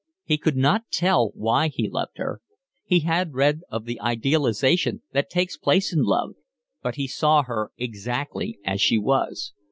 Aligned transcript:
He 0.23 0.39
could 0.39 0.57
not 0.57 0.89
tell 0.89 1.29
why 1.35 1.67
he 1.67 1.87
loved 1.87 2.17
her. 2.17 2.41
He 2.83 3.01
had 3.01 3.35
read 3.35 3.61
of 3.69 3.85
the 3.85 3.99
idealisation 4.01 5.03
that 5.11 5.29
takes 5.29 5.57
place 5.59 5.93
in 5.93 6.01
love, 6.05 6.31
but 6.81 6.95
he 6.95 7.07
saw 7.07 7.43
her 7.43 7.71
exactly 7.77 8.57
as 8.65 8.81
she 8.81 8.97
was. 8.97 9.53